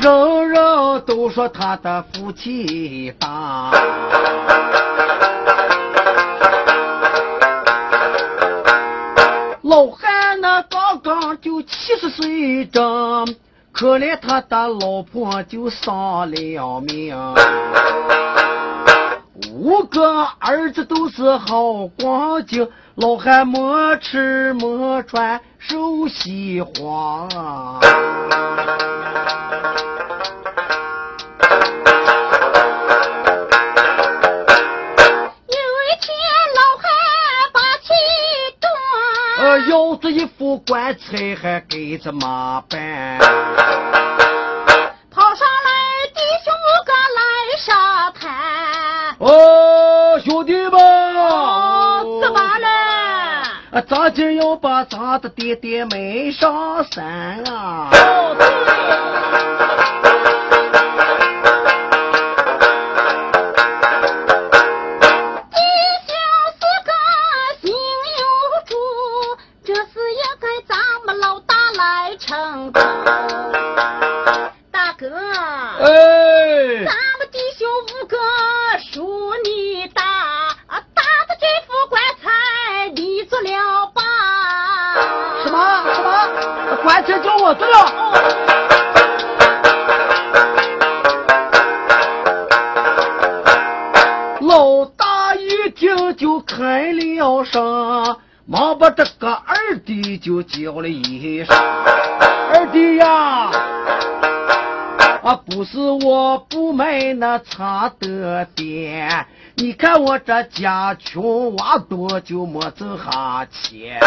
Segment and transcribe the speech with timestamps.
[0.00, 3.70] 人人都说他的福气大，
[9.62, 12.82] 老汉那刚刚就七十岁整，
[13.72, 17.16] 可怜他的老婆就丧了命，
[19.52, 22.68] 五个儿子都是好光景。
[22.96, 27.28] 老汉没吃没穿受饥荒。
[39.68, 42.85] 要这一副棺材还给怎么办？
[53.76, 57.90] 啊，咱今要把咱的爹爹埋上山啊！
[75.78, 76.15] 哦，
[96.46, 98.16] 开了声，
[98.46, 101.54] 忙把这个二弟就叫了一声
[102.54, 103.50] ：“二弟呀，
[105.24, 109.26] 啊，不是我不买那茶的店，
[109.56, 114.00] 你看我这家穷娃多，就没挣下钱。”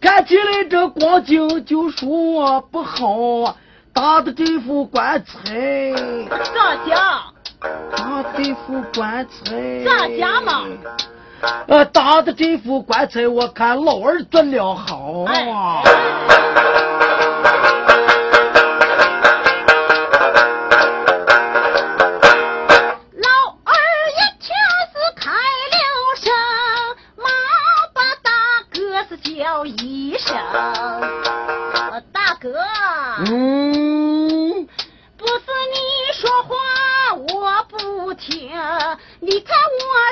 [0.00, 3.56] 看起来这光景就说不好，
[3.92, 5.92] 打的这副棺材
[6.54, 7.33] 咋讲？
[7.96, 10.62] 打这副棺材咋讲嘛？
[11.66, 15.82] 呃，打的这副棺材，我看老二做了好啊。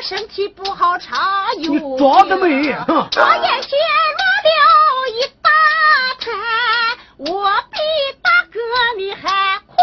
[0.02, 2.46] 身体不好，查有你装的没？
[2.46, 2.76] 我眼前
[3.14, 4.50] 落了
[5.08, 5.48] 一大
[6.18, 6.34] 滩，
[7.18, 7.78] 我比
[8.20, 8.58] 大哥
[8.98, 9.76] 你还困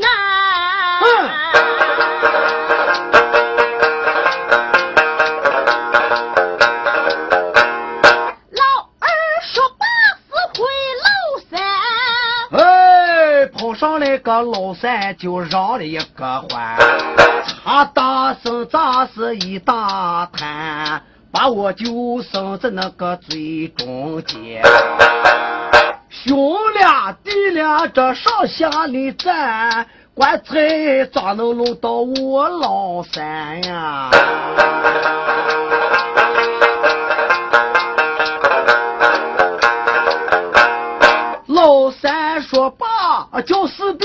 [0.00, 0.04] 难。
[8.52, 8.62] 老
[9.00, 9.08] 二
[9.42, 9.84] 说八
[10.28, 10.64] 是回
[11.02, 11.06] 老
[11.50, 11.52] 三，
[12.52, 16.78] 哎，跑上来个老三就让了一个欢。
[17.66, 21.02] 他大声砸是一大滩，
[21.32, 24.62] 把我就生在那个最中间。
[26.10, 34.10] 兄俩弟俩这上下里站，棺材咋能轮到我老三呀？
[41.46, 44.04] 老三说：“爸，叫师弟。”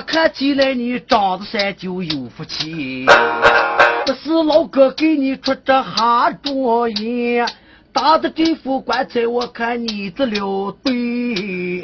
[0.00, 3.06] 看起来你长得山就有福气，
[4.04, 7.40] 不是老哥给你出这哈主意，
[7.92, 11.80] 打的这副棺材我看你这了对。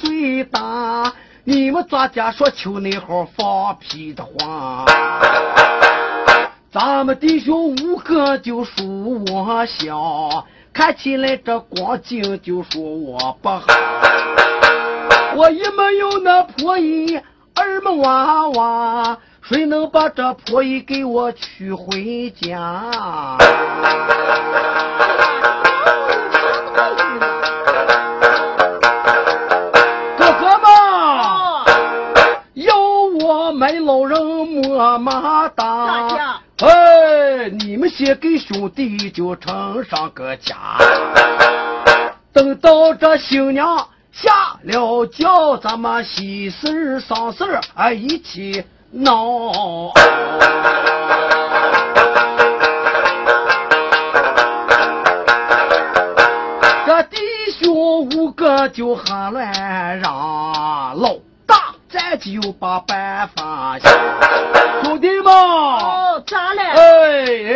[0.00, 1.12] 最大
[1.42, 4.84] 你们咱家说求那号放屁的话，
[6.70, 13.64] 咱们弟兄五个就数我小，看起来这光景就说我不好。
[15.34, 17.20] 我一没有那破衣，
[17.54, 23.36] 二没娃娃，谁能把这破衣给我娶回家？
[38.08, 38.14] 买老人么么哒！
[38.14, 40.56] 哎，你们些给兄弟就成上个家。
[42.32, 44.30] 等到这新娘下
[44.62, 49.92] 了轿，咱们喜事儿丧事儿啊一起闹。
[56.86, 57.16] 这弟
[57.60, 61.16] 兄五个就喊乱嚷，老
[61.46, 63.92] 大咱就把办法想。
[64.84, 66.62] 兄弟们，哦，咋了？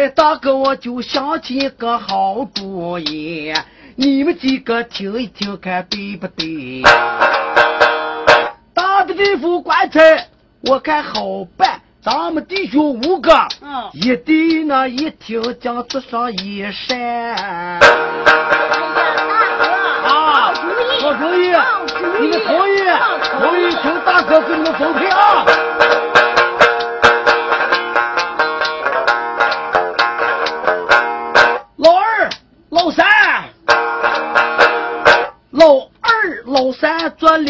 [0.03, 3.55] 哎，大哥，我就想起个好主意，
[3.95, 6.83] 你们几个听一听，看对不对？
[8.75, 10.27] 大的这副棺材，
[10.63, 11.81] 我看好办。
[12.03, 17.79] 咱们弟兄五个，嗯一对呢一听，将桌上一扇。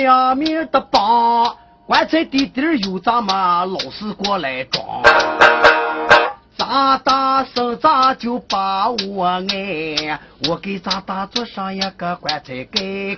[0.03, 1.57] 两面的帮，
[1.87, 4.85] 棺材底底有咱们老四过来装。
[6.59, 10.19] 咱大生咱就把我爱，
[10.49, 13.17] 我给咱大做上一个棺材盖。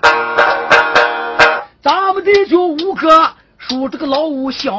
[1.82, 4.70] 咱们弟兄五个数这个老五小，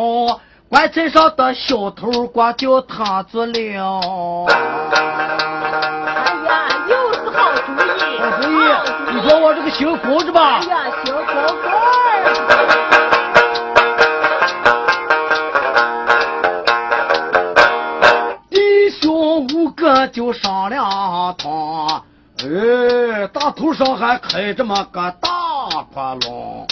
[0.70, 4.46] 棺材上的小偷光叫他做了。
[8.18, 10.66] 哎呀，又是好主意，好主意，你说我这个行公是吧哎？
[10.66, 12.28] 呀，小狗狗儿，
[18.50, 22.02] 弟兄五个就商量他，
[22.44, 25.30] 哎，大头上还开这么个大
[25.94, 26.66] 窟窿。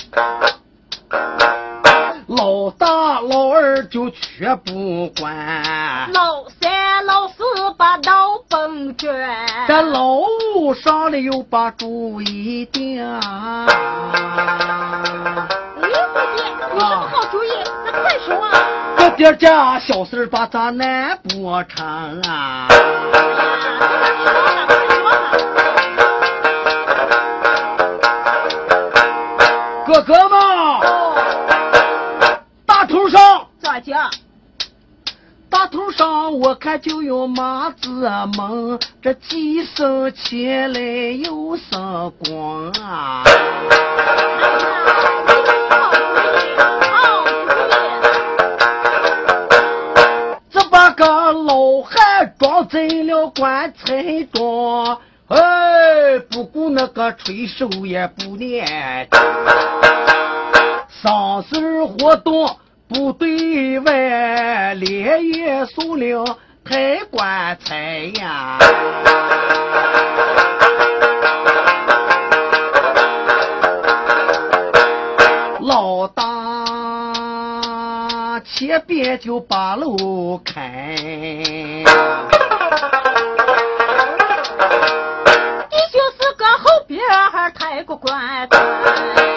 [2.35, 7.43] 老大、老二就全不管，老三、老四
[7.77, 9.13] 把脑崩卷，
[9.67, 10.21] 这老
[10.55, 13.05] 五上来又把主意定。
[13.05, 13.67] 哎，
[16.11, 17.49] 伙计，有什么好主意？
[17.85, 18.51] 那快说啊！
[18.97, 22.67] 这点家小事把咱难不成啊！
[29.85, 30.29] 哥哥
[35.73, 37.89] 头上，我看就有麻子
[38.37, 43.23] 蒙，这几声起来又声光啊！
[50.51, 54.95] 这，把个老汉装在了棺材中，
[55.29, 59.09] 哎，不顾那个吹手也不念，
[61.01, 62.57] 丧事活动
[62.93, 68.59] 不对外，连夜送了抬棺材呀。
[75.59, 76.23] 老大
[78.45, 81.25] 前边就把路开，你
[85.91, 86.99] 就是个后边
[87.55, 89.32] 抬个棺材，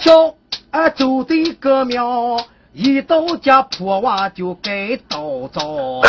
[0.00, 0.34] 的个桥，
[0.70, 2.38] 啊，走的个庙，
[2.72, 5.18] 一到家破瓦就该倒
[5.52, 6.00] 灶，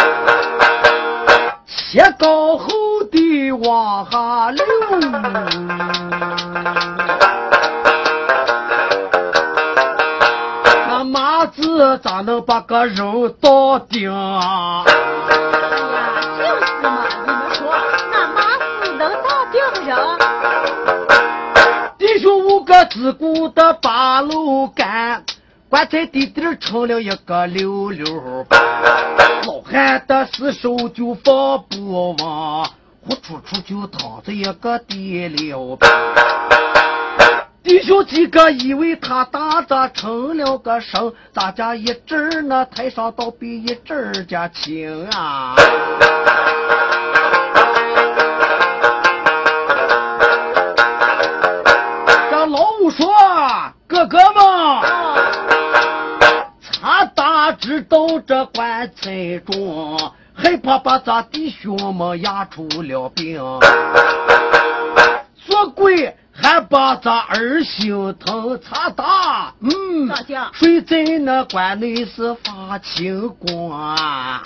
[1.67, 2.69] 切高后
[3.11, 4.65] 的往下流。
[10.87, 14.09] 那麻子咋能把个人倒顶？
[14.11, 14.85] 哎
[15.93, 17.40] 呀，就是嘛！
[22.85, 25.23] 只顾的把路干，
[25.69, 28.59] 棺材底底成了一个溜溜板。
[29.47, 32.17] 老汉的四手就放不稳，
[33.01, 35.89] 呼出出就躺在一个地溜板。
[37.63, 45.55] 弟兄几个以为他打的成了个声，咱家一阵儿呢抬上倒比一阵儿家轻啊。
[52.91, 53.07] 说
[53.87, 54.43] ：“哥哥们，
[56.81, 59.97] 他大知道这棺材中，
[60.33, 63.39] 害怕把咱弟兄们压出了病。
[65.45, 70.09] 做鬼还把咱儿心疼，他大，嗯
[70.53, 74.39] 睡在那棺内是发青光。”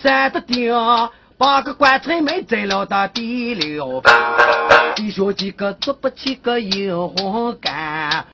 [0.00, 0.72] 一整整上了那高山的顶，
[1.36, 3.78] 把个棺材埋在了大地里，
[4.96, 8.24] 弟兄几个做不起个银红干。